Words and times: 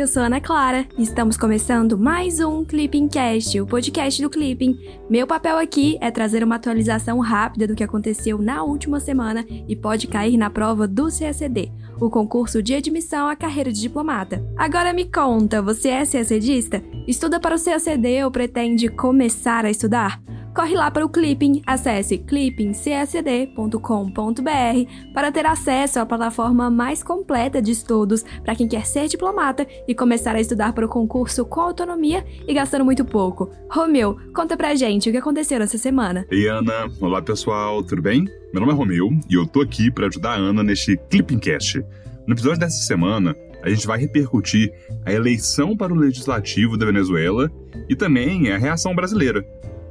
eu 0.00 0.06
sou 0.06 0.22
Ana 0.22 0.40
Clara 0.40 0.86
e 0.96 1.02
estamos 1.02 1.36
começando 1.36 1.98
mais 1.98 2.38
um 2.38 2.64
Clipping 2.64 3.08
Cast, 3.08 3.60
o 3.60 3.66
podcast 3.66 4.22
do 4.22 4.30
Clipping. 4.30 4.78
Meu 5.10 5.26
papel 5.26 5.58
aqui 5.58 5.98
é 6.00 6.08
trazer 6.08 6.44
uma 6.44 6.54
atualização 6.54 7.18
rápida 7.18 7.66
do 7.66 7.74
que 7.74 7.82
aconteceu 7.82 8.38
na 8.38 8.62
última 8.62 9.00
semana 9.00 9.44
e 9.48 9.74
pode 9.74 10.06
cair 10.06 10.36
na 10.36 10.50
prova 10.50 10.86
do 10.86 11.08
CACD, 11.08 11.72
o 12.00 12.08
concurso 12.08 12.62
de 12.62 12.74
admissão 12.74 13.26
à 13.26 13.34
carreira 13.34 13.72
de 13.72 13.80
diplomata. 13.80 14.40
Agora 14.56 14.92
me 14.92 15.04
conta, 15.04 15.60
você 15.60 15.88
é 15.88 16.06
CACDista? 16.06 16.80
Estuda 17.04 17.40
para 17.40 17.56
o 17.56 17.60
CACD 17.60 18.22
ou 18.22 18.30
pretende 18.30 18.88
começar 18.88 19.64
a 19.64 19.70
estudar? 19.70 20.22
Corre 20.58 20.74
lá 20.74 20.90
para 20.90 21.06
o 21.06 21.08
Clipping, 21.08 21.62
acesse 21.64 22.18
clippingcsd.com.br 22.18 25.12
para 25.14 25.30
ter 25.30 25.46
acesso 25.46 26.00
à 26.00 26.06
plataforma 26.06 26.68
mais 26.68 27.00
completa 27.00 27.62
de 27.62 27.70
estudos 27.70 28.24
para 28.42 28.56
quem 28.56 28.66
quer 28.66 28.84
ser 28.84 29.06
diplomata 29.06 29.64
e 29.86 29.94
começar 29.94 30.34
a 30.34 30.40
estudar 30.40 30.72
para 30.72 30.84
o 30.84 30.88
concurso 30.88 31.44
com 31.44 31.60
autonomia 31.60 32.26
e 32.44 32.52
gastando 32.52 32.84
muito 32.84 33.04
pouco. 33.04 33.52
Romeu, 33.70 34.18
conta 34.34 34.56
pra 34.56 34.74
gente 34.74 35.08
o 35.08 35.12
que 35.12 35.18
aconteceu 35.18 35.62
essa 35.62 35.78
semana. 35.78 36.26
Ei 36.28 36.48
Ana, 36.48 36.88
olá 37.00 37.22
pessoal, 37.22 37.80
tudo 37.84 38.02
bem? 38.02 38.24
Meu 38.52 38.60
nome 38.60 38.72
é 38.72 38.74
Romeu 38.74 39.10
e 39.30 39.34
eu 39.34 39.46
tô 39.46 39.60
aqui 39.60 39.92
para 39.92 40.08
ajudar 40.08 40.32
a 40.32 40.38
Ana 40.38 40.64
neste 40.64 40.96
Clipping 41.08 41.38
Cast. 41.38 41.80
No 42.26 42.34
episódio 42.34 42.58
dessa 42.58 42.82
semana, 42.82 43.32
a 43.62 43.70
gente 43.70 43.86
vai 43.86 44.00
repercutir 44.00 44.72
a 45.04 45.12
eleição 45.12 45.76
para 45.76 45.92
o 45.92 45.96
legislativo 45.96 46.76
da 46.76 46.86
Venezuela 46.86 47.48
e 47.88 47.94
também 47.94 48.50
a 48.50 48.58
reação 48.58 48.92
brasileira. 48.94 49.44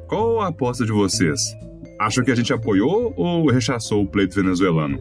Qual 0.07 0.39
a 0.39 0.47
aposta 0.47 0.85
de 0.85 0.91
vocês? 0.93 1.53
Acham 1.99 2.23
que 2.23 2.31
a 2.31 2.35
gente 2.35 2.53
apoiou 2.53 3.13
ou 3.17 3.51
rechaçou 3.51 4.03
o 4.03 4.07
pleito 4.07 4.35
venezuelano? 4.35 4.97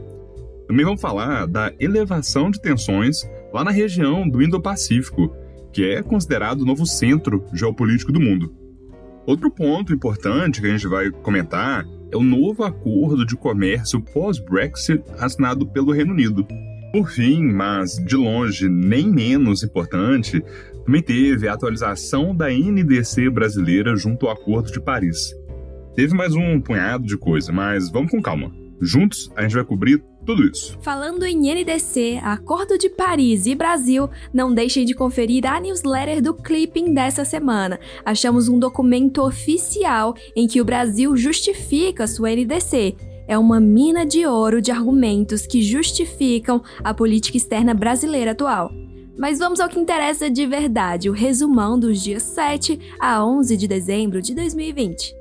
Também 0.67 0.85
vamos 0.85 1.01
falar 1.01 1.47
da 1.47 1.73
elevação 1.79 2.51
de 2.51 2.61
tensões 2.61 3.19
lá 3.53 3.63
na 3.63 3.71
região 3.71 4.29
do 4.29 4.43
Indo-Pacífico, 4.43 5.33
que 5.73 5.85
é 5.89 6.03
considerado 6.03 6.63
o 6.63 6.65
novo 6.65 6.85
centro 6.85 7.45
geopolítico 7.53 8.11
do 8.11 8.19
mundo. 8.19 8.53
Outro 9.25 9.49
ponto 9.49 9.93
importante 9.95 10.61
que 10.61 10.67
a 10.67 10.71
gente 10.71 10.89
vai 10.89 11.09
comentar 11.11 11.87
é 12.11 12.17
o 12.17 12.25
novo 12.25 12.65
acordo 12.65 13.25
de 13.25 13.37
comércio 13.37 14.01
pós-Brexit 14.01 15.05
assinado 15.21 15.69
pelo 15.69 15.93
Reino 15.93 16.13
Unido. 16.13 16.45
Por 16.97 17.11
fim, 17.11 17.43
mas 17.43 17.99
de 17.99 18.17
longe 18.17 18.71
nem 18.71 19.07
menos 19.07 19.63
importante, 19.63 20.43
também 20.83 21.03
teve 21.03 21.47
a 21.47 21.53
atualização 21.53 22.35
da 22.35 22.49
NDC 22.49 23.29
brasileira 23.29 23.95
junto 23.95 24.27
ao 24.27 24.33
Acordo 24.33 24.73
de 24.73 24.81
Paris. 24.81 25.35
Teve 25.95 26.15
mais 26.15 26.35
um 26.35 26.59
punhado 26.59 27.05
de 27.05 27.19
coisa, 27.19 27.53
mas 27.53 27.91
vamos 27.91 28.11
com 28.11 28.23
calma. 28.23 28.51
Juntos, 28.81 29.31
a 29.37 29.43
gente 29.43 29.57
vai 29.57 29.65
cobrir 29.65 30.03
tudo 30.25 30.43
isso. 30.43 30.79
Falando 30.81 31.27
em 31.27 31.53
NDC, 31.53 32.19
Acordo 32.23 32.79
de 32.79 32.89
Paris 32.89 33.45
e 33.45 33.55
Brasil, 33.55 34.09
não 34.33 34.55
deixem 34.55 34.87
de 34.87 34.95
conferir 34.95 35.45
a 35.45 35.61
newsletter 35.61 36.23
do 36.23 36.33
Clipping 36.33 36.95
dessa 36.95 37.27
semana. 37.27 37.79
Achamos 38.07 38.49
um 38.49 38.59
documento 38.59 39.21
oficial 39.21 40.15
em 40.35 40.47
que 40.47 40.63
o 40.63 40.65
Brasil 40.65 41.15
justifica 41.15 42.07
sua 42.07 42.31
NDC. 42.31 42.97
É 43.29 43.37
uma 43.37 43.59
mina 43.59 44.07
de 44.07 44.25
ouro 44.25 44.63
de 44.63 44.71
argumentos 44.71 45.47
que 45.47 45.61
justificam 45.61 46.63
a 46.85 46.95
política 46.95 47.37
externa 47.37 47.75
brasileira 47.75 48.31
atual. 48.31 48.71
Mas 49.19 49.39
vamos 49.39 49.59
ao 49.59 49.69
que 49.69 49.81
interessa 49.81 50.31
de 50.31 50.47
verdade, 50.47 51.11
o 51.11 51.13
resumão 51.13 51.79
dos 51.79 52.01
dias 52.01 52.23
7 52.23 52.79
a 53.01 53.25
11 53.25 53.57
de 53.57 53.67
dezembro 53.67 54.23
de 54.23 54.35
2020. 54.35 55.15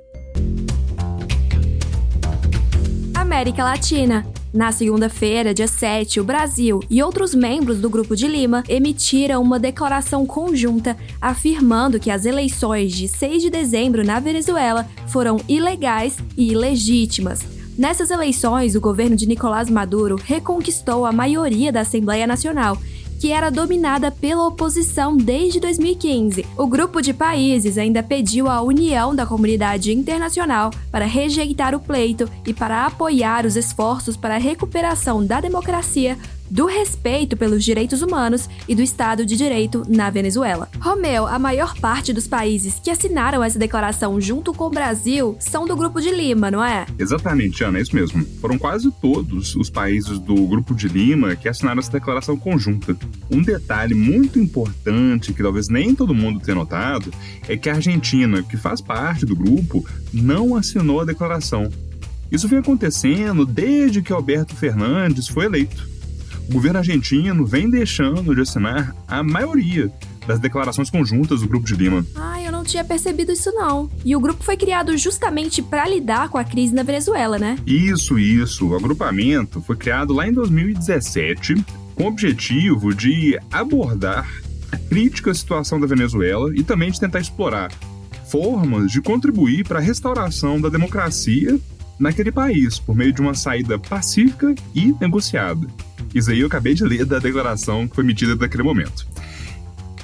América 3.15 3.63
Latina. 3.63 4.25
Na 4.53 4.71
segunda-feira, 4.71 5.53
dia 5.53 5.67
7, 5.67 6.19
o 6.19 6.23
Brasil 6.23 6.79
e 6.89 7.01
outros 7.03 7.35
membros 7.35 7.79
do 7.79 7.89
Grupo 7.89 8.15
de 8.15 8.27
Lima 8.27 8.63
emitiram 8.69 9.41
uma 9.41 9.59
declaração 9.59 10.25
conjunta 10.25 10.95
afirmando 11.19 11.99
que 11.99 12.09
as 12.09 12.23
eleições 12.23 12.93
de 12.93 13.07
6 13.07 13.41
de 13.41 13.49
dezembro 13.49 14.05
na 14.05 14.19
Venezuela 14.19 14.87
foram 15.07 15.41
ilegais 15.49 16.17
e 16.37 16.51
ilegítimas. 16.51 17.54
Nessas 17.77 18.09
eleições, 18.09 18.73
o 18.73 18.81
governo 18.81 19.17
de 19.17 19.27
Nicolás 19.27 19.69
Maduro 19.69 20.15
reconquistou 20.15 21.05
a 21.05 21.11
maioria 21.11 21.71
da 21.71 21.81
Assembleia 21.81 22.25
Nacional 22.25 22.77
que 23.19 23.31
era 23.31 23.49
dominada 23.49 24.11
pela 24.11 24.45
oposição 24.47 25.15
desde 25.15 25.59
2015. 25.59 26.45
O 26.57 26.67
grupo 26.67 27.01
de 27.01 27.13
países 27.13 27.77
ainda 27.77 28.03
pediu 28.03 28.49
a 28.49 28.61
união 28.61 29.15
da 29.15 29.25
comunidade 29.25 29.93
internacional 29.93 30.71
para 30.91 31.05
rejeitar 31.05 31.73
o 31.73 31.79
pleito 31.79 32.29
e 32.45 32.53
para 32.53 32.85
apoiar 32.85 33.45
os 33.45 33.55
esforços 33.55 34.17
para 34.17 34.35
a 34.35 34.39
recuperação 34.39 35.25
da 35.25 35.39
democracia 35.39 36.17
do 36.49 36.65
respeito 36.65 37.35
pelos 37.35 37.63
direitos 37.63 38.01
humanos 38.01 38.49
e 38.67 38.75
do 38.75 38.81
Estado 38.81 39.25
de 39.25 39.35
Direito 39.35 39.83
na 39.87 40.09
Venezuela. 40.09 40.69
Romeu, 40.79 41.25
a 41.27 41.39
maior 41.39 41.75
parte 41.79 42.13
dos 42.13 42.27
países 42.27 42.79
que 42.83 42.89
assinaram 42.89 43.43
essa 43.43 43.59
declaração 43.59 44.19
junto 44.19 44.53
com 44.53 44.65
o 44.65 44.69
Brasil 44.69 45.35
são 45.39 45.65
do 45.65 45.75
Grupo 45.75 46.01
de 46.01 46.11
Lima, 46.11 46.51
não 46.51 46.63
é? 46.63 46.85
Exatamente, 46.97 47.63
Ana, 47.63 47.79
é 47.79 47.81
isso 47.81 47.95
mesmo. 47.95 48.25
Foram 48.39 48.57
quase 48.57 48.91
todos 49.01 49.55
os 49.55 49.69
países 49.69 50.19
do 50.19 50.35
Grupo 50.47 50.75
de 50.75 50.87
Lima 50.87 51.35
que 51.35 51.49
assinaram 51.49 51.79
essa 51.79 51.91
declaração 51.91 52.37
conjunta. 52.37 52.95
Um 53.29 53.41
detalhe 53.41 53.93
muito 53.93 54.39
importante 54.39 55.33
que 55.33 55.43
talvez 55.43 55.67
nem 55.67 55.95
todo 55.95 56.13
mundo 56.13 56.39
tenha 56.39 56.55
notado 56.55 57.11
é 57.47 57.57
que 57.57 57.69
a 57.69 57.75
Argentina, 57.75 58.43
que 58.43 58.57
faz 58.57 58.81
parte 58.81 59.25
do 59.25 59.35
grupo, 59.35 59.85
não 60.13 60.55
assinou 60.55 61.01
a 61.01 61.05
declaração. 61.05 61.69
Isso 62.31 62.47
vem 62.47 62.59
acontecendo 62.59 63.45
desde 63.45 64.01
que 64.01 64.11
Alberto 64.11 64.55
Fernandes 64.55 65.27
foi 65.27 65.45
eleito 65.45 65.94
o 66.49 66.53
governo 66.53 66.79
argentino 66.79 67.45
vem 67.45 67.69
deixando 67.69 68.35
de 68.35 68.41
assinar 68.41 68.95
a 69.07 69.23
maioria 69.23 69.91
das 70.27 70.39
declarações 70.39 70.89
conjuntas 70.89 71.41
do 71.41 71.47
Grupo 71.47 71.65
de 71.65 71.75
Lima. 71.75 72.05
Ah, 72.15 72.41
eu 72.41 72.51
não 72.51 72.63
tinha 72.63 72.83
percebido 72.83 73.31
isso 73.31 73.51
não. 73.51 73.89
E 74.03 74.15
o 74.15 74.19
grupo 74.19 74.43
foi 74.43 74.57
criado 74.57 74.97
justamente 74.97 75.61
para 75.61 75.87
lidar 75.87 76.29
com 76.29 76.37
a 76.37 76.43
crise 76.43 76.73
na 76.73 76.83
Venezuela, 76.83 77.37
né? 77.37 77.57
Isso, 77.65 78.17
isso. 78.17 78.67
O 78.67 78.75
agrupamento 78.75 79.61
foi 79.61 79.75
criado 79.75 80.13
lá 80.13 80.27
em 80.27 80.33
2017 80.33 81.55
com 81.95 82.03
o 82.03 82.07
objetivo 82.07 82.93
de 82.93 83.39
abordar 83.51 84.27
a 84.71 84.77
crítica 84.77 85.33
situação 85.33 85.79
da 85.79 85.87
Venezuela 85.87 86.51
e 86.55 86.63
também 86.63 86.91
de 86.91 86.99
tentar 86.99 87.19
explorar 87.19 87.71
formas 88.25 88.91
de 88.91 89.01
contribuir 89.01 89.65
para 89.65 89.79
a 89.79 89.81
restauração 89.81 90.59
da 90.59 90.69
democracia 90.69 91.57
naquele 91.99 92.31
país 92.31 92.79
por 92.79 92.95
meio 92.95 93.13
de 93.13 93.21
uma 93.21 93.33
saída 93.33 93.79
pacífica 93.79 94.53
e 94.73 94.93
negociada. 94.99 95.67
Isso 96.15 96.31
aí 96.31 96.39
eu 96.39 96.47
acabei 96.47 96.73
de 96.73 96.85
ler 96.85 97.05
da 97.05 97.19
declaração 97.19 97.89
que 97.89 97.93
foi 97.93 98.05
emitida 98.05 98.35
naquele 98.35 98.63
momento. 98.63 99.05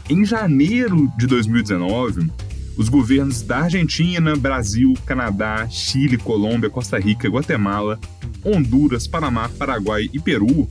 Em 0.10 0.26
janeiro 0.26 1.10
de 1.18 1.26
2019, 1.26 2.30
os 2.78 2.90
governos 2.90 3.42
da 3.42 3.60
Argentina, 3.60 4.36
Brasil, 4.36 4.94
Canadá, 5.06 5.70
Chile, 5.70 6.18
Colômbia, 6.18 6.70
Costa 6.70 7.00
Rica, 7.00 7.30
Guatemala, 7.30 7.98
Honduras, 8.44 9.08
Panamá, 9.08 9.48
Paraguai 9.48 10.10
e 10.12 10.20
Peru 10.20 10.68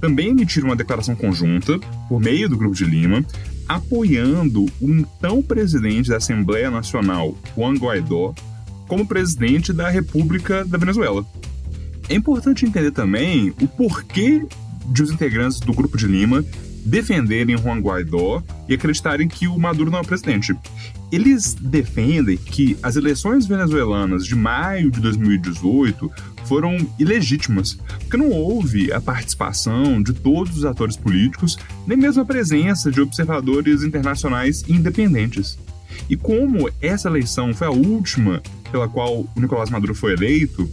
também 0.00 0.28
emitiram 0.28 0.68
uma 0.68 0.76
declaração 0.76 1.16
conjunta, 1.16 1.76
por 2.08 2.20
meio 2.20 2.48
do 2.48 2.56
Grupo 2.56 2.76
de 2.76 2.84
Lima, 2.84 3.24
apoiando 3.68 4.66
o 4.80 4.88
então 4.88 5.42
presidente 5.42 6.08
da 6.08 6.18
Assembleia 6.18 6.70
Nacional, 6.70 7.36
Juan 7.56 7.74
Guaidó, 7.74 8.32
como 8.86 9.04
presidente 9.04 9.72
da 9.72 9.88
República 9.88 10.64
da 10.64 10.78
Venezuela. 10.78 11.26
É 12.08 12.14
importante 12.14 12.64
entender 12.64 12.92
também 12.92 13.52
o 13.60 13.66
porquê 13.66 14.46
de 14.90 15.02
os 15.02 15.10
integrantes 15.10 15.60
do 15.60 15.72
Grupo 15.72 15.96
de 15.96 16.06
Lima 16.06 16.44
defenderem 16.84 17.56
Juan 17.56 17.80
Guaidó 17.80 18.42
e 18.68 18.74
acreditarem 18.74 19.28
que 19.28 19.46
o 19.46 19.58
Maduro 19.58 19.90
não 19.90 19.98
é 19.98 20.02
presidente. 20.02 20.56
Eles 21.12 21.54
defendem 21.54 22.36
que 22.36 22.78
as 22.82 22.96
eleições 22.96 23.46
venezuelanas 23.46 24.24
de 24.24 24.34
maio 24.34 24.90
de 24.90 25.00
2018 25.00 26.10
foram 26.44 26.76
ilegítimas, 26.98 27.78
porque 28.00 28.16
não 28.16 28.30
houve 28.30 28.92
a 28.92 29.00
participação 29.00 30.02
de 30.02 30.12
todos 30.14 30.56
os 30.56 30.64
atores 30.64 30.96
políticos, 30.96 31.58
nem 31.86 31.96
mesmo 31.96 32.22
a 32.22 32.26
presença 32.26 32.90
de 32.90 33.00
observadores 33.00 33.82
internacionais 33.82 34.64
independentes. 34.68 35.58
E 36.08 36.16
como 36.16 36.70
essa 36.80 37.08
eleição 37.08 37.52
foi 37.52 37.66
a 37.66 37.70
última 37.70 38.42
pela 38.70 38.88
qual 38.88 39.20
o 39.20 39.28
Nicolás 39.36 39.70
Maduro 39.70 39.94
foi 39.94 40.12
eleito, 40.12 40.68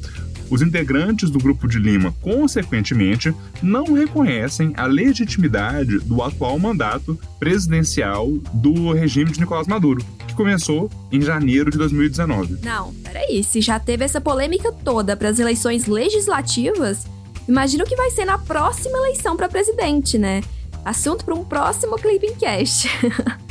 os 0.50 0.62
integrantes 0.62 1.30
do 1.30 1.40
Grupo 1.40 1.68
de 1.68 1.80
Lima, 1.80 2.14
consequentemente, 2.22 3.34
não 3.62 3.94
reconhecem 3.94 4.74
a 4.76 4.86
legitimidade 4.86 6.00
do 6.00 6.22
atual 6.22 6.58
mandato 6.60 7.20
presidencial 7.40 8.32
do 8.54 8.94
regime 8.94 9.32
de 9.32 9.40
Nicolás 9.40 9.68
Maduro, 9.68 10.04
que 10.28 10.36
começou 10.36 10.90
em 11.12 11.22
janeiro 11.22 11.72
de 11.72 11.78
2019. 11.78 12.60
Não, 12.64 12.94
peraí, 12.96 13.44
se 13.44 13.62
já 13.62 13.80
teve 13.80 14.04
essa 14.04 14.22
polêmica 14.22 14.72
toda 14.72 15.16
para 15.16 15.30
as 15.30 15.40
eleições 15.40 15.86
legislativas, 15.86 17.06
imagina 17.48 17.84
o 17.84 17.88
que 17.88 17.96
vai 17.96 18.12
ser 18.12 18.26
na 18.26 18.38
próxima 18.38 18.98
eleição 18.98 19.36
para 19.36 19.50
presidente, 19.50 20.18
né? 20.18 20.42
Assunto 20.84 21.26
para 21.26 21.34
um 21.34 21.44
próximo 21.44 21.96
Clipping 21.96 22.36
Cast. 22.36 22.88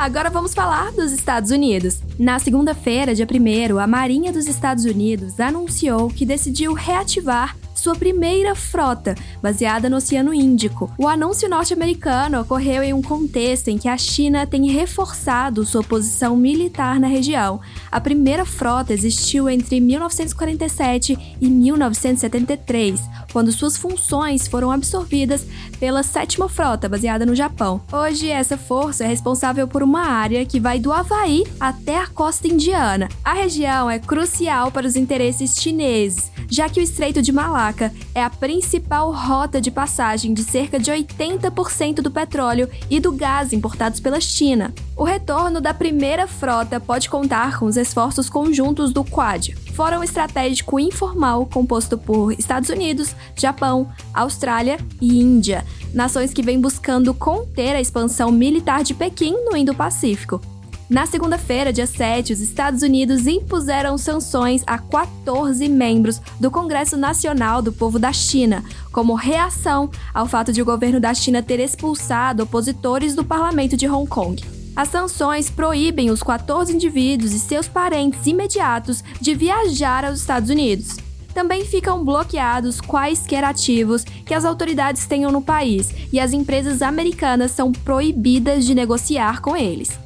Agora 0.00 0.30
vamos 0.30 0.54
falar 0.54 0.92
dos 0.92 1.12
Estados 1.12 1.50
Unidos. 1.50 2.00
Na 2.18 2.38
segunda-feira, 2.38 3.14
dia 3.14 3.26
1, 3.30 3.78
a 3.78 3.86
Marinha 3.86 4.32
dos 4.32 4.46
Estados 4.46 4.86
Unidos 4.86 5.38
anunciou 5.38 6.08
que 6.08 6.24
decidiu 6.24 6.72
reativar 6.72 7.54
sua 7.80 7.94
primeira 7.96 8.54
frota, 8.54 9.14
baseada 9.42 9.88
no 9.88 9.96
Oceano 9.96 10.34
Índico. 10.34 10.92
O 10.98 11.08
anúncio 11.08 11.48
norte-americano 11.48 12.40
ocorreu 12.40 12.82
em 12.82 12.92
um 12.92 13.00
contexto 13.00 13.68
em 13.68 13.78
que 13.78 13.88
a 13.88 13.96
China 13.96 14.46
tem 14.46 14.70
reforçado 14.70 15.64
sua 15.64 15.82
posição 15.82 16.36
militar 16.36 17.00
na 17.00 17.06
região. 17.06 17.58
A 17.90 17.98
primeira 17.98 18.44
frota 18.44 18.92
existiu 18.92 19.48
entre 19.48 19.80
1947 19.80 21.36
e 21.40 21.48
1973, 21.48 23.00
quando 23.32 23.50
suas 23.50 23.78
funções 23.78 24.46
foram 24.46 24.70
absorvidas 24.70 25.46
pela 25.78 26.02
sétima 26.02 26.48
frota, 26.48 26.88
baseada 26.88 27.24
no 27.24 27.34
Japão. 27.34 27.80
Hoje, 27.90 28.28
essa 28.28 28.58
força 28.58 29.04
é 29.04 29.06
responsável 29.06 29.66
por 29.66 29.82
uma 29.82 30.02
área 30.02 30.44
que 30.44 30.60
vai 30.60 30.78
do 30.78 30.92
Havaí 30.92 31.44
até 31.58 31.96
a 31.98 32.06
costa 32.06 32.46
indiana. 32.46 33.08
A 33.24 33.32
região 33.32 33.90
é 33.90 33.98
crucial 33.98 34.70
para 34.70 34.86
os 34.86 34.96
interesses 34.96 35.56
chineses, 35.56 36.30
já 36.50 36.68
que 36.68 36.80
o 36.80 36.82
Estreito 36.82 37.22
de 37.22 37.32
Malaca 37.32 37.92
é 38.14 38.22
a 38.22 38.28
principal 38.28 39.12
rota 39.12 39.60
de 39.60 39.70
passagem 39.70 40.34
de 40.34 40.42
cerca 40.42 40.78
de 40.78 40.90
80% 40.90 41.96
do 41.96 42.10
petróleo 42.10 42.68
e 42.90 42.98
do 42.98 43.12
gás 43.12 43.52
importados 43.52 44.00
pela 44.00 44.20
China. 44.20 44.74
O 44.96 45.04
retorno 45.04 45.60
da 45.60 45.72
primeira 45.72 46.26
frota 46.26 46.80
pode 46.80 47.08
contar 47.08 47.58
com 47.58 47.66
os 47.66 47.76
esforços 47.76 48.28
conjuntos 48.28 48.92
do 48.92 49.04
Quad, 49.04 49.54
Fórum 49.74 50.02
Estratégico 50.02 50.78
Informal 50.78 51.46
composto 51.46 51.96
por 51.96 52.32
Estados 52.32 52.68
Unidos, 52.68 53.14
Japão, 53.36 53.90
Austrália 54.12 54.78
e 55.00 55.20
Índia, 55.20 55.64
nações 55.94 56.34
que 56.34 56.42
vêm 56.42 56.60
buscando 56.60 57.14
conter 57.14 57.76
a 57.76 57.80
expansão 57.80 58.30
militar 58.30 58.82
de 58.82 58.92
Pequim 58.92 59.32
no 59.44 59.56
Indo-Pacífico. 59.56 60.40
Na 60.90 61.06
segunda-feira, 61.06 61.72
dia 61.72 61.86
7, 61.86 62.32
os 62.32 62.40
Estados 62.40 62.82
Unidos 62.82 63.28
impuseram 63.28 63.96
sanções 63.96 64.64
a 64.66 64.76
14 64.76 65.68
membros 65.68 66.20
do 66.40 66.50
Congresso 66.50 66.96
Nacional 66.96 67.62
do 67.62 67.72
Povo 67.72 67.96
da 67.96 68.12
China, 68.12 68.64
como 68.90 69.14
reação 69.14 69.88
ao 70.12 70.26
fato 70.26 70.52
de 70.52 70.60
o 70.60 70.64
governo 70.64 70.98
da 70.98 71.14
China 71.14 71.44
ter 71.44 71.60
expulsado 71.60 72.42
opositores 72.42 73.14
do 73.14 73.24
parlamento 73.24 73.76
de 73.76 73.86
Hong 73.88 74.08
Kong. 74.08 74.42
As 74.74 74.88
sanções 74.88 75.48
proíbem 75.48 76.10
os 76.10 76.24
14 76.24 76.74
indivíduos 76.74 77.32
e 77.34 77.38
seus 77.38 77.68
parentes 77.68 78.26
imediatos 78.26 79.04
de 79.20 79.32
viajar 79.32 80.04
aos 80.04 80.18
Estados 80.18 80.50
Unidos. 80.50 80.96
Também 81.32 81.64
ficam 81.64 82.04
bloqueados 82.04 82.80
quaisquer 82.80 83.44
ativos 83.44 84.02
que 84.02 84.34
as 84.34 84.44
autoridades 84.44 85.06
tenham 85.06 85.30
no 85.30 85.40
país 85.40 85.88
e 86.12 86.18
as 86.18 86.32
empresas 86.32 86.82
americanas 86.82 87.52
são 87.52 87.70
proibidas 87.70 88.66
de 88.66 88.74
negociar 88.74 89.40
com 89.40 89.56
eles. 89.56 89.96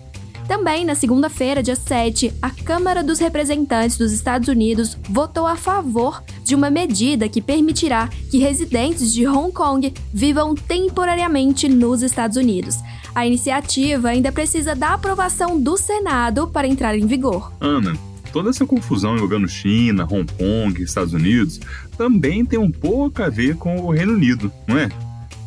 Também 0.46 0.85
na 0.85 0.94
segunda-feira, 0.94 1.62
dia 1.62 1.75
7, 1.75 2.32
a 2.43 2.50
Câmara 2.50 3.02
dos 3.02 3.19
Representantes 3.19 3.96
dos 3.96 4.12
Estados 4.12 4.46
Unidos 4.49 4.96
votou 5.08 5.46
a 5.46 5.56
favor 5.56 6.23
de 6.44 6.55
uma 6.55 6.69
medida 6.69 7.29
que 7.29 7.41
permitirá 7.41 8.08
que 8.31 8.38
residentes 8.38 9.12
de 9.12 9.26
Hong 9.26 9.52
Kong 9.52 9.93
vivam 10.12 10.55
temporariamente 10.55 11.67
nos 11.69 12.02
Estados 12.02 12.37
Unidos. 12.37 12.76
A 13.14 13.26
iniciativa 13.26 14.08
ainda 14.08 14.31
precisa 14.31 14.75
da 14.75 14.93
aprovação 14.94 15.58
do 15.58 15.79
Senado 15.79 16.49
para 16.49 16.67
entrar 16.67 16.96
em 16.99 17.06
vigor. 17.06 17.50
Ana, 17.58 17.96
toda 18.31 18.50
essa 18.50 18.67
confusão 18.67 19.17
envolvendo 19.17 19.49
China, 19.49 20.05
Hong 20.05 20.31
Kong, 20.35 20.82
Estados 20.82 21.14
Unidos 21.14 21.58
também 21.96 22.44
tem 22.44 22.58
um 22.58 22.70
pouco 22.70 23.23
a 23.23 23.31
ver 23.31 23.56
com 23.56 23.81
o 23.81 23.91
Reino 23.91 24.12
Unido, 24.12 24.52
não 24.67 24.76
é? 24.76 24.91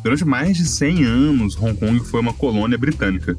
Durante 0.02 0.24
mais 0.24 0.56
de 0.56 0.66
100 0.66 1.04
anos, 1.04 1.56
Hong 1.56 1.76
Kong 1.76 2.00
foi 2.00 2.20
uma 2.20 2.32
colônia 2.32 2.78
britânica. 2.78 3.36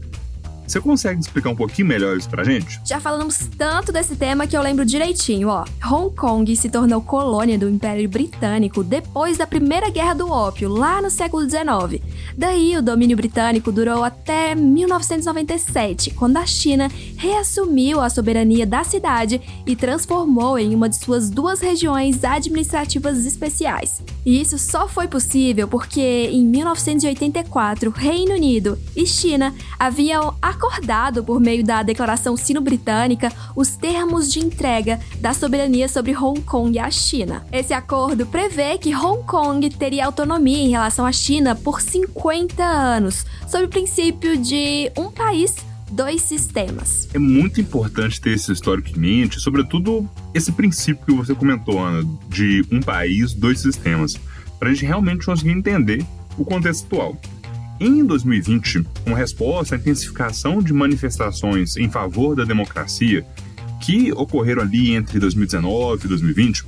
Você 0.69 0.79
consegue 0.79 1.19
explicar 1.19 1.49
um 1.49 1.55
pouquinho 1.55 1.87
melhor 1.87 2.15
isso 2.15 2.29
pra 2.29 2.43
gente? 2.43 2.79
Já 2.85 2.99
falamos 2.99 3.49
tanto 3.57 3.91
desse 3.91 4.15
tema 4.15 4.45
que 4.45 4.55
eu 4.55 4.61
lembro 4.61 4.85
direitinho, 4.85 5.47
ó. 5.47 5.65
Hong 5.83 6.15
Kong 6.15 6.55
se 6.55 6.69
tornou 6.69 7.01
colônia 7.01 7.57
do 7.57 7.67
Império 7.67 8.07
Britânico 8.07 8.83
depois 8.83 9.35
da 9.35 9.47
Primeira 9.47 9.89
Guerra 9.89 10.13
do 10.13 10.29
Ópio, 10.29 10.69
lá 10.69 11.01
no 11.01 11.09
século 11.09 11.49
XIX. 11.49 12.03
Daí, 12.37 12.77
o 12.77 12.83
domínio 12.83 13.17
britânico 13.17 13.71
durou 13.71 14.03
até 14.03 14.53
1997, 14.53 16.11
quando 16.11 16.37
a 16.37 16.45
China 16.45 16.87
reassumiu 17.17 17.99
a 17.99 18.07
soberania 18.07 18.67
da 18.67 18.83
cidade 18.83 19.41
e 19.65 19.75
transformou 19.75 20.59
em 20.59 20.75
uma 20.75 20.87
de 20.87 20.97
suas 20.97 21.31
duas 21.31 21.61
regiões 21.61 22.23
administrativas 22.23 23.25
especiais. 23.25 24.03
E 24.23 24.39
isso 24.39 24.59
só 24.59 24.87
foi 24.87 25.07
possível 25.07 25.67
porque, 25.67 26.29
em 26.31 26.45
1984, 26.45 27.89
Reino 27.89 28.35
Unido 28.35 28.77
e 28.95 29.07
China 29.07 29.51
haviam 29.79 30.35
acordado 30.59 31.23
por 31.23 31.39
meio 31.39 31.63
da 31.63 31.81
Declaração 31.81 32.35
Sino-Britânica 32.35 33.31
os 33.55 33.77
termos 33.77 34.31
de 34.31 34.39
entrega 34.39 34.99
da 35.21 35.33
soberania 35.33 35.87
sobre 35.87 36.15
Hong 36.15 36.41
Kong 36.41 36.77
à 36.77 36.91
China. 36.91 37.45
Esse 37.49 37.73
acordo 37.73 38.25
prevê 38.25 38.77
que 38.77 38.93
Hong 38.93 39.23
Kong 39.23 39.69
teria 39.69 40.05
autonomia 40.05 40.57
em 40.57 40.69
relação 40.69 41.05
à 41.05 41.13
China 41.13 41.55
por 41.55 41.79
50 41.79 42.61
anos, 42.61 43.25
sob 43.47 43.63
o 43.63 43.69
princípio 43.69 44.35
de 44.37 44.91
um 44.97 45.09
país 45.09 45.55
dois 45.89 46.21
sistemas. 46.21 47.07
É 47.13 47.19
muito 47.19 47.61
importante 47.61 48.19
ter 48.19 48.31
esse 48.31 48.51
histórico 48.51 48.89
em 48.89 48.99
mente, 48.99 49.39
sobretudo 49.39 50.07
esse 50.33 50.51
princípio 50.51 51.05
que 51.05 51.13
você 51.13 51.33
comentou, 51.33 51.79
Ana, 51.79 52.07
de 52.27 52.65
um 52.69 52.81
país, 52.81 53.33
dois 53.33 53.61
sistemas, 53.61 54.19
para 54.59 54.69
a 54.69 54.73
gente 54.73 54.85
realmente 54.85 55.25
conseguir 55.25 55.51
entender 55.51 56.05
o 56.37 56.43
contexto 56.43 56.85
atual. 56.85 57.17
Em 57.79 58.05
2020, 58.05 58.83
com 59.05 59.13
resposta 59.13 59.75
à 59.75 59.77
intensificação 59.77 60.61
de 60.61 60.73
manifestações 60.73 61.77
em 61.77 61.89
favor 61.89 62.35
da 62.35 62.43
democracia 62.43 63.25
que 63.81 64.11
ocorreram 64.11 64.63
ali 64.63 64.93
entre 64.93 65.17
2019 65.17 66.05
e 66.05 66.07
2020, 66.09 66.65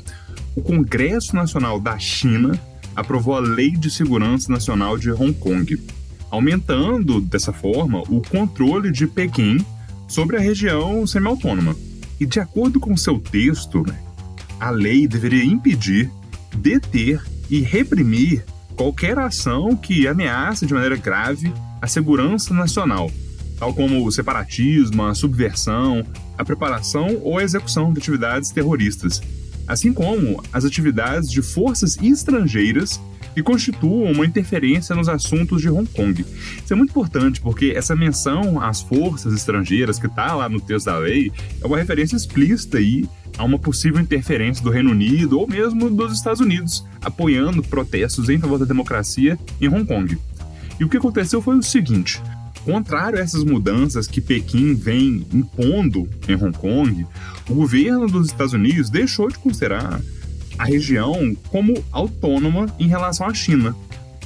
o 0.56 0.62
Congresso 0.62 1.36
Nacional 1.36 1.82
da 1.82 2.00
China 2.00 2.58
aprovou 2.96 3.36
a 3.36 3.42
Lei 3.42 3.72
de 3.72 3.92
Segurança 3.92 4.50
Nacional 4.50 4.98
de 4.98 5.12
Hong 5.12 5.34
Kong, 5.34 5.78
aumentando 6.30 7.20
dessa 7.20 7.52
forma 7.52 8.02
o 8.04 8.22
controle 8.22 8.90
de 8.90 9.06
Pequim 9.06 9.58
sobre 10.08 10.38
a 10.38 10.40
região 10.40 11.06
semi-autônoma. 11.06 11.76
E 12.22 12.26
de 12.26 12.40
acordo 12.40 12.80
com 12.80 12.96
seu 12.96 13.20
texto, 13.20 13.86
a 14.58 14.70
lei 14.70 15.08
deveria 15.08 15.44
impedir, 15.44 16.10
deter 16.56 17.22
e 17.50 17.60
reprimir 17.60 18.46
qualquer 18.82 19.20
ação 19.20 19.76
que 19.76 20.08
ameace 20.08 20.66
de 20.66 20.74
maneira 20.74 20.96
grave 20.96 21.54
a 21.80 21.86
segurança 21.86 22.52
nacional, 22.52 23.12
tal 23.60 23.76
como 23.76 24.04
o 24.04 24.12
separatismo, 24.12 25.06
a 25.06 25.14
subversão, 25.14 26.04
a 26.36 26.44
preparação 26.44 27.20
ou 27.22 27.38
a 27.38 27.44
execução 27.44 27.94
de 27.94 28.00
atividades 28.00 28.50
terroristas, 28.50 29.22
assim 29.68 29.94
como 29.94 30.42
as 30.52 30.66
atividades 30.66 31.30
de 31.30 31.44
forças 31.44 31.96
estrangeiras 32.02 33.00
que 33.36 33.44
constituam 33.44 34.12
uma 34.12 34.26
interferência 34.26 34.96
nos 34.96 35.08
assuntos 35.08 35.62
de 35.62 35.70
Hong 35.70 35.88
Kong. 35.88 36.26
Isso 36.64 36.74
é 36.74 36.76
muito 36.76 36.90
importante 36.90 37.40
porque 37.40 37.74
essa 37.76 37.96
menção 37.96 38.60
às 38.60 38.82
forças 38.82 39.32
estrangeiras 39.32 40.00
que 40.00 40.08
está 40.08 40.34
lá 40.34 40.50
no 40.50 40.60
texto 40.60 40.88
da 40.88 40.98
lei 40.98 41.32
é 41.62 41.68
uma 41.68 41.78
referência 41.78 42.16
explícita 42.16 42.80
aí 42.80 43.06
a 43.38 43.44
uma 43.44 43.60
possível 43.60 44.00
interferência 44.00 44.64
do 44.64 44.70
Reino 44.70 44.92
Unido 44.92 45.40
ou 45.40 45.48
mesmo 45.48 45.90
dos 45.90 46.14
Estados 46.14 46.42
Unidos, 46.42 46.86
apoiando 47.02 47.64
protestos 47.64 48.30
em 48.30 48.40
favor 48.40 48.60
da 48.60 48.66
democracia 48.66 49.38
em 49.60 49.68
Hong 49.68 49.86
Kong. 49.86 50.18
E 50.80 50.84
o 50.84 50.90
que 50.90 50.98
aconteceu 50.98 51.42
foi 51.42 51.58
o 51.58 51.64
seguinte: 51.64 52.22
contrário 52.64 53.20
a 53.20 53.22
essas 53.22 53.44
mudanças 53.44 54.08
que 54.08 54.22
Pequim 54.22 54.74
vem 54.74 55.26
impondo 55.34 56.08
em 56.28 56.36
Hong 56.36 56.58
Kong, 56.58 57.06
o 57.50 57.54
governo 57.54 58.08
dos 58.08 58.28
Estados 58.28 58.54
Unidos 58.54 58.90
deixou 58.90 59.28
de 59.30 59.38
considerar 59.38 60.02
a 60.58 60.66
região 60.66 61.36
como 61.50 61.84
autônoma 61.92 62.68
em 62.80 62.88
relação 62.88 63.26
à 63.26 63.34
China 63.34 63.76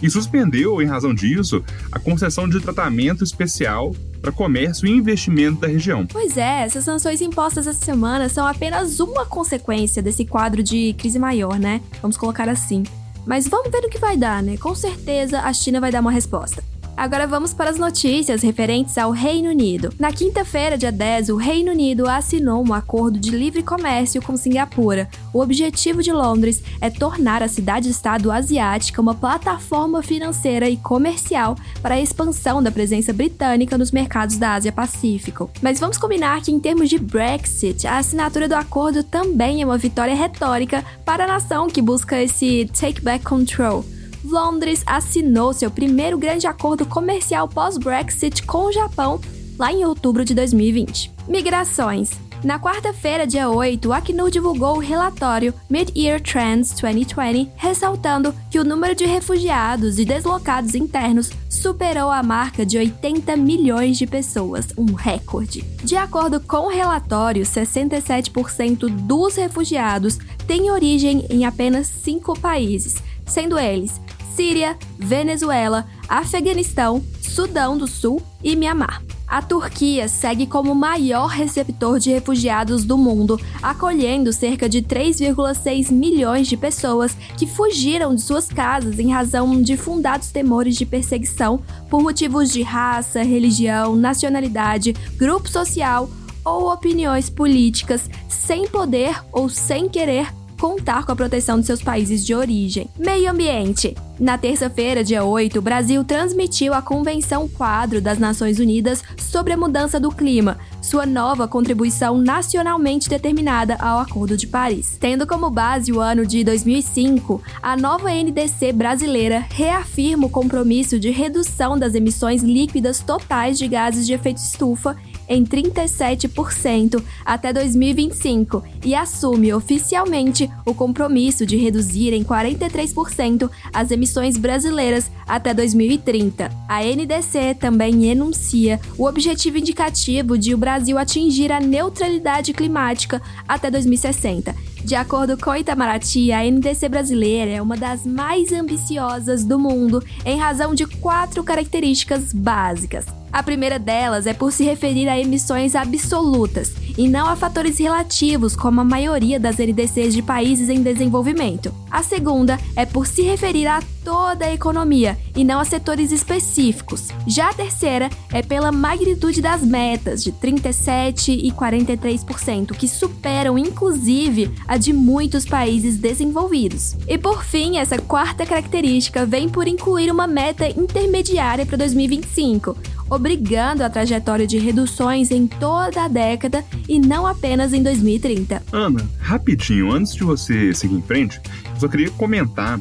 e 0.01 0.09
suspendeu, 0.09 0.81
em 0.81 0.85
razão 0.85 1.13
disso, 1.13 1.63
a 1.91 1.99
concessão 1.99 2.47
de 2.47 2.59
tratamento 2.59 3.23
especial 3.23 3.95
para 4.25 4.31
comércio 4.31 4.87
e 4.87 4.91
investimento 4.91 5.61
da 5.61 5.67
região. 5.67 6.07
Pois 6.07 6.35
é, 6.35 6.63
essas 6.63 6.83
sanções 6.83 7.21
impostas 7.21 7.67
essa 7.67 7.85
semana 7.85 8.27
são 8.27 8.47
apenas 8.47 8.99
uma 8.99 9.23
consequência 9.23 10.01
desse 10.01 10.25
quadro 10.25 10.63
de 10.63 10.95
crise 10.97 11.19
maior, 11.19 11.59
né? 11.59 11.79
Vamos 12.01 12.17
colocar 12.17 12.49
assim. 12.49 12.81
Mas 13.23 13.47
vamos 13.47 13.71
ver 13.71 13.85
o 13.85 13.89
que 13.89 13.99
vai 13.99 14.17
dar, 14.17 14.41
né? 14.41 14.57
Com 14.57 14.73
certeza 14.73 15.41
a 15.41 15.53
China 15.53 15.79
vai 15.79 15.91
dar 15.91 15.99
uma 15.99 16.11
resposta. 16.11 16.63
Agora 16.97 17.27
vamos 17.27 17.53
para 17.53 17.69
as 17.69 17.77
notícias 17.77 18.41
referentes 18.41 18.97
ao 18.97 19.11
Reino 19.11 19.49
Unido. 19.49 19.93
Na 19.99 20.13
quinta-feira, 20.13 20.77
dia 20.77 20.93
10, 20.93 21.27
o 21.29 21.35
Reino 21.35 21.71
Unido 21.71 22.07
assinou 22.07 22.65
um 22.65 22.73
acordo 22.73 23.19
de 23.19 23.31
livre 23.31 23.61
comércio 23.61 24.21
com 24.21 24.37
Singapura. 24.37 25.09
O 25.33 25.41
objetivo 25.41 26.01
de 26.01 26.13
Londres 26.13 26.63
é 26.79 26.89
tornar 26.89 27.43
a 27.43 27.49
cidade-estado 27.49 28.31
asiática 28.31 29.01
uma 29.01 29.13
plataforma 29.13 30.01
financeira 30.01 30.69
e 30.69 30.77
comercial 30.77 31.57
para 31.81 31.95
a 31.95 32.01
expansão 32.01 32.63
da 32.63 32.71
presença 32.71 33.11
britânica 33.11 33.77
nos 33.77 33.91
mercados 33.91 34.37
da 34.37 34.53
Ásia-Pacífico. 34.53 35.51
Mas 35.61 35.81
vamos 35.81 35.97
combinar 35.97 36.41
que, 36.41 36.51
em 36.51 36.59
termos 36.61 36.89
de 36.89 36.97
Brexit, 36.97 37.85
a 37.85 37.97
assinatura 37.97 38.47
do 38.47 38.55
acordo 38.55 39.03
também 39.03 39.61
é 39.61 39.65
uma 39.65 39.77
vitória 39.77 40.15
retórica 40.15 40.83
para 41.03 41.25
a 41.25 41.27
nação 41.27 41.67
que 41.67 41.81
busca 41.81 42.21
esse 42.23 42.69
take 42.73 43.01
back 43.01 43.25
control 43.25 43.83
Londres 44.25 44.83
assinou 44.85 45.53
seu 45.53 45.69
primeiro 45.69 46.17
grande 46.17 46.47
acordo 46.47 46.85
comercial 46.85 47.47
pós-Brexit 47.47 48.43
com 48.43 48.65
o 48.65 48.71
Japão 48.71 49.19
lá 49.57 49.71
em 49.71 49.85
outubro 49.85 50.25
de 50.25 50.33
2020. 50.33 51.11
Migrações. 51.27 52.11
Na 52.43 52.59
quarta-feira, 52.59 53.25
dia 53.25 53.49
8, 53.49 53.89
o 53.89 53.93
Acnur 53.93 54.29
divulgou 54.29 54.75
o 54.75 54.79
relatório 54.79 55.51
Mid-Year 55.67 56.21
Trends 56.21 56.69
2020, 56.79 57.51
ressaltando 57.55 58.35
que 58.51 58.59
o 58.59 58.63
número 58.63 58.93
de 58.93 59.05
refugiados 59.05 59.97
e 59.97 60.05
deslocados 60.05 60.75
internos 60.75 61.31
superou 61.49 62.11
a 62.11 62.21
marca 62.21 62.63
de 62.63 62.77
80 62.77 63.35
milhões 63.35 63.97
de 63.97 64.05
pessoas, 64.05 64.67
um 64.77 64.93
recorde. 64.93 65.63
De 65.83 65.95
acordo 65.95 66.39
com 66.39 66.67
o 66.67 66.69
relatório, 66.69 67.41
67% 67.43 68.89
dos 68.89 69.35
refugiados 69.35 70.19
têm 70.45 70.69
origem 70.69 71.25
em 71.31 71.45
apenas 71.45 71.87
cinco 71.87 72.39
países, 72.39 73.01
sendo 73.25 73.57
eles 73.57 73.99
Síria, 74.35 74.77
Venezuela, 74.99 75.87
Afeganistão, 76.09 77.01
Sudão 77.21 77.77
do 77.77 77.87
Sul 77.87 78.21
e 78.43 78.55
Mianmar. 78.55 79.01
A 79.27 79.41
Turquia 79.41 80.07
segue 80.07 80.45
como 80.45 80.71
o 80.71 80.75
maior 80.75 81.27
receptor 81.27 81.99
de 81.99 82.11
refugiados 82.11 82.83
do 82.83 82.97
mundo, 82.97 83.39
acolhendo 83.61 84.31
cerca 84.31 84.69
de 84.69 84.81
3,6 84.81 85.91
milhões 85.91 86.47
de 86.47 86.55
pessoas 86.55 87.15
que 87.37 87.47
fugiram 87.47 88.13
de 88.13 88.21
suas 88.21 88.47
casas 88.47 88.99
em 88.99 89.09
razão 89.09 89.61
de 89.61 89.75
fundados 89.75 90.29
temores 90.29 90.75
de 90.75 90.85
perseguição 90.85 91.61
por 91.89 92.03
motivos 92.03 92.51
de 92.51 92.61
raça, 92.61 93.23
religião, 93.23 93.95
nacionalidade, 93.95 94.93
grupo 95.17 95.49
social 95.49 96.09
ou 96.43 96.71
opiniões 96.71 97.29
políticas, 97.29 98.09
sem 98.29 98.67
poder 98.67 99.19
ou 99.31 99.49
sem 99.49 99.89
querer 99.89 100.27
contar 100.59 101.05
com 101.05 101.11
a 101.11 101.15
proteção 101.15 101.59
de 101.59 101.65
seus 101.65 101.81
países 101.81 102.25
de 102.25 102.35
origem. 102.35 102.87
Meio 102.97 103.31
ambiente. 103.31 103.95
Na 104.17 104.37
terça-feira, 104.37 105.03
dia 105.03 105.25
8, 105.25 105.59
o 105.59 105.61
Brasil 105.61 106.01
transmitiu 106.01 106.73
a 106.73 106.81
Convenção 106.81 107.49
Quadro 107.49 107.99
das 107.99 108.17
Nações 108.17 108.59
Unidas 108.59 109.03
sobre 109.17 109.51
a 109.51 109.57
Mudança 109.57 109.99
do 109.99 110.09
Clima, 110.09 110.57
sua 110.85 111.03
nova 111.03 111.47
contribuição 111.47 112.19
nacionalmente 112.19 113.09
determinada 113.09 113.75
ao 113.79 113.97
Acordo 113.97 114.37
de 114.37 114.45
Paris. 114.45 114.97
Tendo 114.99 115.25
como 115.25 115.49
base 115.49 115.91
o 115.91 115.99
ano 115.99 116.27
de 116.27 116.43
2005, 116.43 117.41
a 117.61 117.75
nova 117.75 118.11
NDC 118.11 118.71
brasileira 118.71 119.47
reafirma 119.49 120.27
o 120.27 120.29
compromisso 120.29 120.99
de 120.99 121.09
redução 121.09 121.77
das 121.77 121.95
emissões 121.95 122.43
líquidas 122.43 122.99
totais 122.99 123.57
de 123.57 123.67
gases 123.67 124.05
de 124.05 124.13
efeito 124.13 124.37
estufa 124.37 124.95
em 125.27 125.43
37% 125.43 127.01
até 127.25 127.51
2025 127.51 128.63
e 128.83 128.93
assume 128.93 129.51
oficialmente 129.53 130.47
o 130.63 130.73
compromisso 130.73 131.47
de 131.47 131.57
reduzir 131.57 132.13
em 132.13 132.23
43% 132.23 133.49
as 133.73 133.89
emissões 133.89 134.37
brasileiras 134.37 135.09
até 135.27 135.51
2030. 135.51 136.51
A 136.67 136.83
NDC 136.83 137.55
também 137.59 138.05
enuncia 138.05 138.79
o 138.99 139.07
objetivo 139.07 139.57
indicativo 139.57 140.37
de 140.37 140.53
o 140.53 140.57
Brasil 140.57 140.74
atingir 140.97 141.51
a 141.51 141.59
neutralidade 141.59 142.53
climática 142.53 143.21
até 143.47 143.69
2060. 143.69 144.55
De 144.83 144.93
acordo 144.93 145.35
com 145.35 145.55
Itamaraty, 145.55 146.31
a 146.31 146.43
NDC 146.43 146.87
brasileira 146.89 147.51
é 147.51 147.61
uma 147.61 147.75
das 147.75 148.05
mais 148.05 148.51
ambiciosas 148.51 149.43
do 149.43 149.57
mundo 149.57 150.03
em 150.23 150.37
razão 150.37 150.75
de 150.75 150.85
quatro 150.85 151.43
características 151.43 152.31
básicas. 152.31 153.05
A 153.35 153.43
primeira 153.43 153.77
delas 153.77 154.25
é 154.27 154.33
por 154.33 154.53
se 154.53 154.63
referir 154.63 155.09
a 155.09 155.19
emissões 155.19 155.75
absolutas 155.75 156.71
e 156.97 157.05
não 157.09 157.27
a 157.27 157.35
fatores 157.35 157.77
relativos, 157.77 158.55
como 158.55 158.79
a 158.79 158.85
maioria 158.85 159.37
das 159.37 159.57
NDCs 159.57 160.13
de 160.13 160.21
países 160.21 160.69
em 160.69 160.81
desenvolvimento. 160.81 161.75
A 161.91 162.01
segunda 162.01 162.57
é 162.77 162.85
por 162.85 163.05
se 163.05 163.23
referir 163.23 163.67
a 163.67 163.83
toda 164.05 164.45
a 164.45 164.53
economia 164.53 165.17
e 165.35 165.43
não 165.43 165.59
a 165.59 165.65
setores 165.65 166.13
específicos. 166.13 167.09
Já 167.27 167.49
a 167.49 167.53
terceira 167.53 168.09
é 168.31 168.41
pela 168.41 168.71
magnitude 168.71 169.41
das 169.41 169.61
metas, 169.63 170.23
de 170.23 170.31
37% 170.31 171.27
e 171.27 171.51
43%, 171.51 172.71
que 172.71 172.87
superam 172.87 173.57
inclusive 173.57 174.49
a 174.65 174.77
de 174.77 174.93
muitos 174.93 175.43
países 175.43 175.97
desenvolvidos. 175.97 176.95
E 177.05 177.17
por 177.17 177.43
fim, 177.43 177.79
essa 177.79 177.97
quarta 177.97 178.45
característica 178.45 179.25
vem 179.25 179.49
por 179.49 179.67
incluir 179.67 180.09
uma 180.09 180.27
meta 180.27 180.69
intermediária 180.69 181.65
para 181.65 181.77
2025 181.77 182.77
obrigando 183.09 183.83
a 183.83 183.89
trajetória 183.89 184.47
de 184.47 184.57
reduções 184.57 185.31
em 185.31 185.47
toda 185.47 186.05
a 186.05 186.07
década 186.07 186.63
e 186.87 186.99
não 186.99 187.25
apenas 187.25 187.73
em 187.73 187.81
2030. 187.81 188.63
Ana, 188.71 189.07
rapidinho, 189.19 189.91
antes 189.91 190.13
de 190.13 190.23
você 190.23 190.73
seguir 190.73 190.95
em 190.95 191.01
frente, 191.01 191.39
eu 191.73 191.79
só 191.79 191.87
queria 191.87 192.09
comentar 192.11 192.79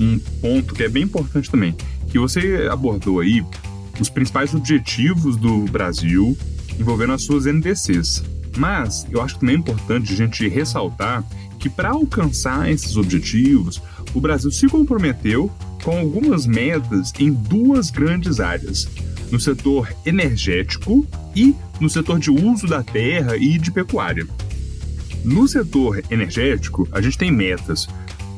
um 0.00 0.18
ponto 0.40 0.74
que 0.74 0.82
é 0.82 0.88
bem 0.88 1.04
importante 1.04 1.50
também, 1.50 1.74
que 2.08 2.18
você 2.18 2.68
abordou 2.70 3.20
aí 3.20 3.44
os 4.00 4.08
principais 4.08 4.54
objetivos 4.54 5.36
do 5.36 5.64
Brasil 5.64 6.36
envolvendo 6.78 7.12
as 7.12 7.22
suas 7.22 7.46
NDCs. 7.46 8.22
Mas 8.56 9.06
eu 9.10 9.22
acho 9.22 9.38
também 9.38 9.56
é 9.56 9.58
importante 9.58 10.12
a 10.12 10.16
gente 10.16 10.46
ressaltar 10.48 11.24
que 11.58 11.70
para 11.70 11.90
alcançar 11.90 12.70
esses 12.70 12.96
objetivos, 12.96 13.80
o 14.14 14.20
Brasil 14.20 14.50
se 14.50 14.66
comprometeu 14.66 15.50
com 15.82 15.96
algumas 15.96 16.46
metas 16.46 17.12
em 17.18 17.32
duas 17.32 17.90
grandes 17.90 18.40
áreas 18.40 18.88
no 19.32 19.40
setor 19.40 19.92
energético 20.04 21.06
e 21.34 21.56
no 21.80 21.88
setor 21.88 22.20
de 22.20 22.30
uso 22.30 22.66
da 22.68 22.82
terra 22.82 23.36
e 23.36 23.58
de 23.58 23.72
pecuária. 23.72 24.26
No 25.24 25.48
setor 25.48 26.02
energético, 26.10 26.86
a 26.92 27.00
gente 27.00 27.16
tem 27.16 27.32
metas 27.32 27.88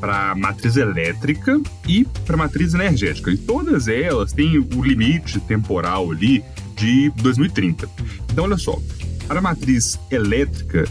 para 0.00 0.34
matriz 0.34 0.76
elétrica 0.76 1.60
e 1.88 2.04
para 2.24 2.36
matriz 2.36 2.74
energética, 2.74 3.30
e 3.30 3.36
todas 3.36 3.88
elas 3.88 4.32
têm 4.32 4.58
o 4.58 4.82
limite 4.82 5.40
temporal 5.40 6.10
ali 6.10 6.44
de 6.76 7.10
2030. 7.16 7.88
Então, 8.30 8.44
olha 8.44 8.58
só, 8.58 8.78
para 9.26 9.38
a 9.38 9.42
matriz 9.42 9.98
elétrica, 10.10 10.86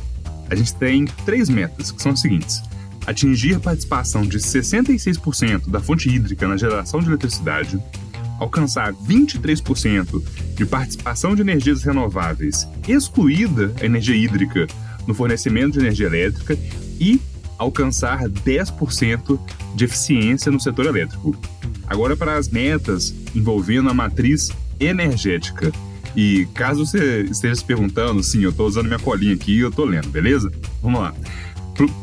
a 0.50 0.56
gente 0.56 0.76
tem 0.76 1.06
três 1.26 1.48
metas, 1.48 1.92
que 1.92 2.02
são 2.02 2.12
as 2.12 2.20
seguintes: 2.20 2.62
atingir 3.06 3.60
participação 3.60 4.24
de 4.24 4.40
66% 4.40 5.70
da 5.70 5.80
fonte 5.80 6.10
hídrica 6.10 6.48
na 6.48 6.58
geração 6.58 7.00
de 7.00 7.08
eletricidade, 7.08 7.80
alcançar 8.44 8.94
23% 8.94 10.22
de 10.56 10.66
participação 10.66 11.36
de 11.36 11.42
energias 11.42 11.84
renováveis, 11.84 12.68
excluída 12.88 13.74
a 13.82 13.86
energia 13.86 14.16
hídrica 14.16 14.68
no 15.08 15.14
fornecimento 15.14 15.74
de 15.74 15.80
energia 15.80 16.08
elétrica 16.08 16.58
e 17.00 17.20
alcançar 17.58 18.28
10% 18.30 19.40
de 19.76 19.86
eficiência 19.86 20.52
no 20.52 20.60
setor 20.60 20.86
elétrico. 20.86 21.36
Agora 21.88 22.16
para 22.16 22.38
as 22.38 22.50
metas 22.50 23.14
envolvendo 23.36 23.90
a 23.90 23.94
matriz 23.94 24.50
energética. 24.80 25.72
E 26.16 26.48
caso 26.54 26.86
você 26.86 27.24
esteja 27.24 27.56
se 27.56 27.66
perguntando, 27.66 28.22
sim, 28.24 28.44
eu 28.44 28.52
estou 28.52 28.68
usando 28.68 28.86
minha 28.86 29.00
colinha 29.00 29.34
aqui 29.34 29.54
e 29.54 29.60
eu 29.60 29.70
estou 29.70 29.86
lendo, 29.86 30.10
beleza? 30.10 30.52
Vamos 30.82 31.02
lá. 31.02 31.14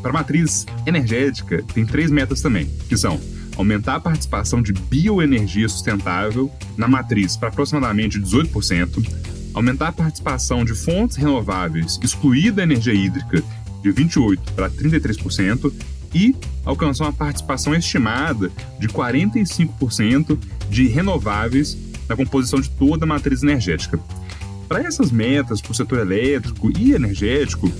Para 0.01 0.09
a 0.09 0.13
matriz 0.13 0.65
energética, 0.85 1.63
tem 1.73 1.85
três 1.85 2.11
metas 2.11 2.41
também, 2.41 2.69
que 2.89 2.97
são 2.97 3.19
aumentar 3.61 3.95
a 3.95 3.99
participação 3.99 4.59
de 4.61 4.73
bioenergia 4.73 5.69
sustentável 5.69 6.51
na 6.75 6.87
matriz 6.87 7.37
para 7.37 7.49
aproximadamente 7.49 8.19
18%, 8.19 9.07
aumentar 9.53 9.89
a 9.89 9.91
participação 9.91 10.65
de 10.65 10.73
fontes 10.73 11.15
renováveis, 11.15 11.99
excluída 12.01 12.61
a 12.61 12.63
energia 12.63 12.93
hídrica, 12.93 13.43
de 13.83 13.93
28% 13.93 14.39
para 14.55 14.69
33%, 14.69 15.71
e 16.13 16.35
alcançar 16.65 17.05
uma 17.05 17.13
participação 17.13 17.73
estimada 17.73 18.51
de 18.79 18.87
45% 18.89 20.37
de 20.69 20.87
renováveis 20.87 21.77
na 22.09 22.15
composição 22.15 22.59
de 22.59 22.69
toda 22.69 23.05
a 23.05 23.07
matriz 23.07 23.43
energética. 23.43 23.99
Para 24.67 24.83
essas 24.83 25.11
metas 25.11 25.61
para 25.61 25.71
o 25.71 25.75
setor 25.75 25.99
elétrico 25.99 26.71
e 26.77 26.93
energético, 26.93 27.71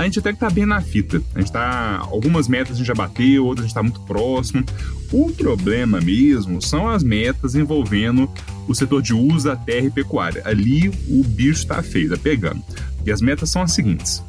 a 0.00 0.04
gente 0.04 0.18
até 0.18 0.32
que 0.32 0.38
tá 0.38 0.48
bem 0.48 0.64
na 0.64 0.80
fita. 0.80 1.22
A 1.34 1.40
gente 1.40 1.52
tá. 1.52 1.98
Algumas 2.10 2.48
metas 2.48 2.74
a 2.74 2.78
gente 2.78 2.86
já 2.86 2.94
bateu, 2.94 3.44
outras 3.44 3.64
a 3.64 3.68
gente 3.68 3.74
tá 3.74 3.82
muito 3.82 4.00
próximo. 4.00 4.64
O 5.12 5.30
problema 5.30 6.00
mesmo 6.00 6.62
são 6.62 6.88
as 6.88 7.02
metas 7.02 7.54
envolvendo 7.54 8.30
o 8.66 8.74
setor 8.74 9.02
de 9.02 9.12
uso 9.12 9.46
da 9.48 9.56
terra 9.56 9.86
e 9.86 9.90
pecuária. 9.90 10.42
Ali 10.46 10.88
o 11.08 11.22
bicho 11.22 11.66
tá 11.66 11.82
feio, 11.82 12.10
tá 12.10 12.16
pegando. 12.16 12.62
E 13.04 13.12
as 13.12 13.20
metas 13.20 13.50
são 13.50 13.60
as 13.62 13.72
seguintes: 13.72 14.22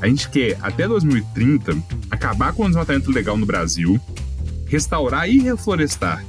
a 0.00 0.06
gente 0.06 0.28
quer, 0.28 0.56
até 0.62 0.86
2030, 0.86 1.76
acabar 2.10 2.52
com 2.52 2.64
o 2.64 2.68
desmatamento 2.68 3.10
legal 3.10 3.36
no 3.36 3.46
Brasil, 3.46 4.00
restaurar 4.68 5.28
e 5.28 5.40
reflorestar 5.40 6.24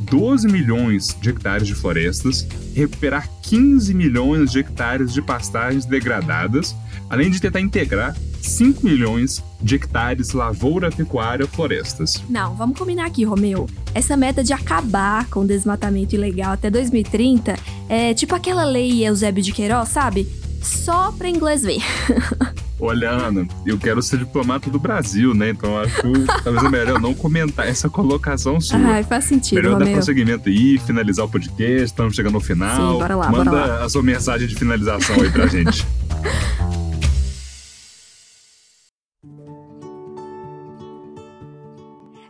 12 0.00 0.48
milhões 0.48 1.16
de 1.20 1.30
hectares 1.30 1.68
de 1.68 1.74
florestas, 1.74 2.46
recuperar 2.74 3.28
15 3.42 3.94
milhões 3.94 4.50
de 4.50 4.58
hectares 4.58 5.12
de 5.12 5.22
pastagens 5.22 5.84
degradadas, 5.84 6.74
além 7.08 7.30
de 7.30 7.40
tentar 7.40 7.60
integrar 7.60 8.16
5 8.40 8.84
milhões 8.84 9.42
de 9.60 9.74
hectares 9.74 10.32
lavoura, 10.32 10.90
pecuária, 10.90 11.46
florestas. 11.46 12.22
Não, 12.28 12.54
vamos 12.54 12.78
combinar 12.78 13.06
aqui, 13.06 13.24
Romeu. 13.24 13.68
Essa 13.94 14.16
meta 14.16 14.42
de 14.42 14.52
acabar 14.52 15.26
com 15.26 15.40
o 15.40 15.46
desmatamento 15.46 16.14
ilegal 16.14 16.52
até 16.52 16.70
2030 16.70 17.54
é 17.88 18.14
tipo 18.14 18.34
aquela 18.34 18.64
lei 18.64 19.06
Eusébio 19.06 19.42
de 19.42 19.52
Queiroz, 19.52 19.88
sabe? 19.90 20.26
Só 20.62 21.10
pra 21.12 21.28
inglês 21.28 21.62
ver. 21.62 21.80
Olha, 22.82 23.10
Ana, 23.10 23.46
eu 23.66 23.76
quero 23.76 24.00
ser 24.00 24.18
diplomata 24.18 24.70
do 24.70 24.78
Brasil, 24.78 25.34
né? 25.34 25.50
Então 25.50 25.78
acho 25.78 26.00
talvez 26.42 26.64
é 26.64 26.68
melhor 26.70 26.98
não 26.98 27.12
comentar 27.12 27.66
essa 27.68 27.90
colocação 27.90 28.58
sua. 28.58 28.78
Ai, 28.78 29.02
faz 29.02 29.24
sentido, 29.24 29.56
Melhor 29.56 29.74
Romeu. 29.74 29.88
dar 29.88 29.92
prosseguimento 29.92 30.48
aí, 30.48 30.78
finalizar 30.78 31.26
o 31.26 31.28
podcast, 31.28 31.84
estamos 31.84 32.16
chegando 32.16 32.36
ao 32.36 32.40
final. 32.40 32.92
Sim, 32.94 32.98
bora 32.98 33.16
lá, 33.16 33.30
Manda 33.30 33.50
bora 33.50 33.66
lá. 33.66 33.84
a 33.84 33.88
sua 33.88 34.02
mensagem 34.02 34.48
de 34.48 34.54
finalização 34.54 35.14
aí 35.16 35.30
pra 35.30 35.46
gente. 35.46 35.86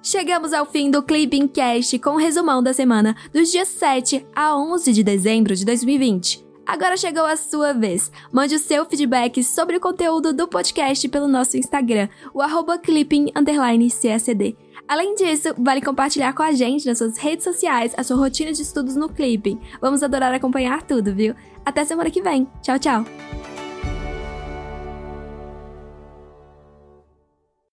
Chegamos 0.02 0.52
ao 0.54 0.64
fim 0.64 0.90
do 0.90 1.02
Clipping 1.02 1.46
Cast 1.46 1.98
com 1.98 2.10
o 2.10 2.16
resumão 2.16 2.62
da 2.62 2.72
semana 2.72 3.14
dos 3.32 3.50
dias 3.50 3.68
7 3.68 4.26
a 4.34 4.56
11 4.56 4.92
de 4.92 5.02
dezembro 5.02 5.54
de 5.54 5.64
2020. 5.64 6.42
Agora 6.66 6.96
chegou 6.96 7.24
a 7.24 7.36
sua 7.36 7.74
vez. 7.74 8.10
Mande 8.32 8.54
o 8.54 8.58
seu 8.58 8.86
feedback 8.86 9.42
sobre 9.44 9.76
o 9.76 9.80
conteúdo 9.80 10.32
do 10.32 10.48
podcast 10.48 11.06
pelo 11.08 11.28
nosso 11.28 11.56
Instagram, 11.56 12.08
o 12.32 12.40
arroba 12.40 12.78
clipping__csd. 12.78 14.56
Além 14.88 15.14
disso, 15.14 15.54
vale 15.58 15.82
compartilhar 15.82 16.32
com 16.32 16.42
a 16.42 16.52
gente 16.52 16.86
nas 16.86 16.98
suas 16.98 17.18
redes 17.18 17.44
sociais 17.44 17.92
a 17.96 18.02
sua 18.02 18.16
rotina 18.16 18.52
de 18.52 18.62
estudos 18.62 18.96
no 18.96 19.08
Clipping. 19.08 19.60
Vamos 19.80 20.02
adorar 20.02 20.32
acompanhar 20.32 20.82
tudo, 20.82 21.14
viu? 21.14 21.34
Até 21.64 21.84
semana 21.84 22.10
que 22.10 22.22
vem. 22.22 22.48
Tchau, 22.62 22.78
tchau! 22.78 23.39